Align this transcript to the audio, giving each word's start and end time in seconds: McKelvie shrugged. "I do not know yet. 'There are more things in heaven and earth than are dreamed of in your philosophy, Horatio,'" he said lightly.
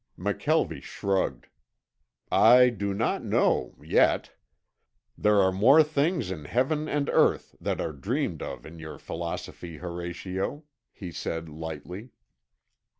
McKelvie 0.17 0.81
shrugged. 0.81 1.45
"I 2.31 2.69
do 2.69 2.91
not 2.91 3.23
know 3.23 3.75
yet. 3.83 4.31
'There 5.15 5.39
are 5.39 5.51
more 5.51 5.83
things 5.83 6.31
in 6.31 6.45
heaven 6.45 6.87
and 6.89 7.07
earth 7.11 7.55
than 7.61 7.79
are 7.79 7.93
dreamed 7.93 8.41
of 8.41 8.65
in 8.65 8.79
your 8.79 8.97
philosophy, 8.97 9.77
Horatio,'" 9.77 10.63
he 10.91 11.11
said 11.11 11.49
lightly. 11.49 12.09